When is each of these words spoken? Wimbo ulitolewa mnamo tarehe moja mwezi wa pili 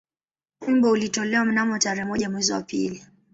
Wimbo 0.61 0.89
ulitolewa 0.89 1.45
mnamo 1.45 1.79
tarehe 1.79 2.05
moja 2.05 2.29
mwezi 2.29 2.51
wa 2.53 2.61
pili 2.61 3.05